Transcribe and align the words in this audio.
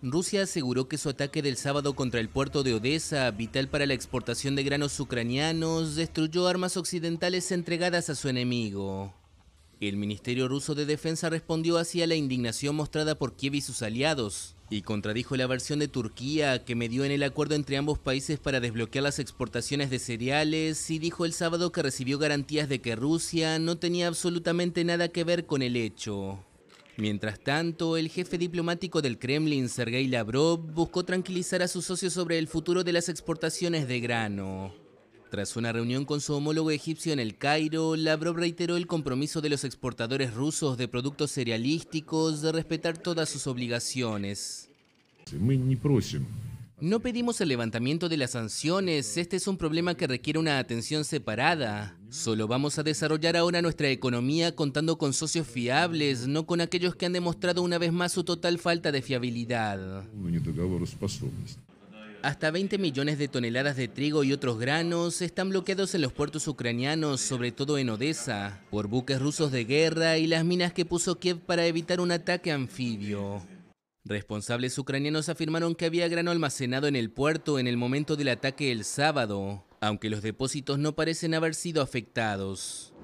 Rusia 0.00 0.44
aseguró 0.44 0.86
que 0.86 0.96
su 0.96 1.08
ataque 1.08 1.42
del 1.42 1.56
sábado 1.56 1.94
contra 1.94 2.20
el 2.20 2.28
puerto 2.28 2.62
de 2.62 2.72
Odessa, 2.72 3.28
vital 3.32 3.66
para 3.66 3.84
la 3.84 3.94
exportación 3.94 4.54
de 4.54 4.62
granos 4.62 5.00
ucranianos, 5.00 5.96
destruyó 5.96 6.46
armas 6.46 6.76
occidentales 6.76 7.50
entregadas 7.50 8.08
a 8.08 8.14
su 8.14 8.28
enemigo. 8.28 9.12
El 9.80 9.96
Ministerio 9.96 10.46
ruso 10.46 10.76
de 10.76 10.86
Defensa 10.86 11.30
respondió 11.30 11.78
así 11.78 12.00
a 12.00 12.06
la 12.06 12.14
indignación 12.14 12.76
mostrada 12.76 13.16
por 13.16 13.34
Kiev 13.34 13.56
y 13.56 13.60
sus 13.60 13.82
aliados, 13.82 14.54
y 14.70 14.82
contradijo 14.82 15.36
la 15.36 15.48
versión 15.48 15.80
de 15.80 15.88
Turquía 15.88 16.64
que 16.64 16.76
medió 16.76 17.04
en 17.04 17.10
el 17.10 17.24
acuerdo 17.24 17.56
entre 17.56 17.76
ambos 17.76 17.98
países 17.98 18.38
para 18.38 18.60
desbloquear 18.60 19.02
las 19.02 19.18
exportaciones 19.18 19.90
de 19.90 19.98
cereales 19.98 20.90
y 20.90 21.00
dijo 21.00 21.24
el 21.24 21.32
sábado 21.32 21.72
que 21.72 21.82
recibió 21.82 22.18
garantías 22.18 22.68
de 22.68 22.80
que 22.80 22.94
Rusia 22.94 23.58
no 23.58 23.78
tenía 23.78 24.06
absolutamente 24.06 24.84
nada 24.84 25.08
que 25.08 25.24
ver 25.24 25.46
con 25.46 25.62
el 25.62 25.74
hecho. 25.74 26.38
Mientras 26.98 27.38
tanto, 27.38 27.96
el 27.96 28.08
jefe 28.08 28.38
diplomático 28.38 29.00
del 29.00 29.20
Kremlin, 29.20 29.68
Sergei 29.68 30.08
Lavrov, 30.08 30.58
buscó 30.58 31.04
tranquilizar 31.04 31.62
a 31.62 31.68
sus 31.68 31.84
socios 31.84 32.12
sobre 32.12 32.38
el 32.38 32.48
futuro 32.48 32.82
de 32.82 32.92
las 32.92 33.08
exportaciones 33.08 33.86
de 33.86 34.00
grano. 34.00 34.74
Tras 35.30 35.54
una 35.54 35.70
reunión 35.70 36.04
con 36.04 36.20
su 36.20 36.34
homólogo 36.34 36.72
egipcio 36.72 37.12
en 37.12 37.20
el 37.20 37.38
Cairo, 37.38 37.94
Lavrov 37.94 38.38
reiteró 38.38 38.76
el 38.76 38.88
compromiso 38.88 39.40
de 39.40 39.48
los 39.48 39.62
exportadores 39.62 40.34
rusos 40.34 40.76
de 40.76 40.88
productos 40.88 41.30
cerealísticos 41.30 42.42
de 42.42 42.50
respetar 42.50 42.98
todas 42.98 43.28
sus 43.28 43.46
obligaciones. 43.46 44.68
No 46.80 47.00
pedimos 47.00 47.40
el 47.40 47.48
levantamiento 47.48 48.08
de 48.08 48.16
las 48.16 48.30
sanciones, 48.30 49.16
este 49.16 49.34
es 49.34 49.48
un 49.48 49.56
problema 49.56 49.96
que 49.96 50.06
requiere 50.06 50.38
una 50.38 50.60
atención 50.60 51.04
separada. 51.04 51.98
Solo 52.08 52.46
vamos 52.46 52.78
a 52.78 52.84
desarrollar 52.84 53.36
ahora 53.36 53.60
nuestra 53.62 53.88
economía 53.88 54.54
contando 54.54 54.96
con 54.96 55.12
socios 55.12 55.48
fiables, 55.48 56.28
no 56.28 56.46
con 56.46 56.60
aquellos 56.60 56.94
que 56.94 57.06
han 57.06 57.12
demostrado 57.12 57.62
una 57.62 57.78
vez 57.78 57.92
más 57.92 58.12
su 58.12 58.22
total 58.22 58.60
falta 58.60 58.92
de 58.92 59.02
fiabilidad. 59.02 60.04
Hasta 62.22 62.52
20 62.52 62.78
millones 62.78 63.18
de 63.18 63.26
toneladas 63.26 63.76
de 63.76 63.88
trigo 63.88 64.22
y 64.22 64.32
otros 64.32 64.60
granos 64.60 65.20
están 65.20 65.50
bloqueados 65.50 65.96
en 65.96 66.02
los 66.02 66.12
puertos 66.12 66.46
ucranianos, 66.46 67.20
sobre 67.20 67.50
todo 67.50 67.78
en 67.78 67.90
Odessa, 67.90 68.62
por 68.70 68.86
buques 68.86 69.20
rusos 69.20 69.50
de 69.50 69.64
guerra 69.64 70.16
y 70.18 70.28
las 70.28 70.44
minas 70.44 70.72
que 70.72 70.84
puso 70.84 71.18
Kiev 71.18 71.40
para 71.40 71.66
evitar 71.66 72.00
un 72.00 72.12
ataque 72.12 72.52
anfibio. 72.52 73.42
Responsables 74.08 74.78
ucranianos 74.78 75.28
afirmaron 75.28 75.74
que 75.74 75.84
había 75.84 76.08
grano 76.08 76.30
almacenado 76.30 76.86
en 76.86 76.96
el 76.96 77.10
puerto 77.10 77.58
en 77.58 77.66
el 77.66 77.76
momento 77.76 78.16
del 78.16 78.30
ataque 78.30 78.72
el 78.72 78.84
sábado, 78.84 79.66
aunque 79.82 80.08
los 80.08 80.22
depósitos 80.22 80.78
no 80.78 80.94
parecen 80.94 81.34
haber 81.34 81.54
sido 81.54 81.82
afectados. 81.82 82.94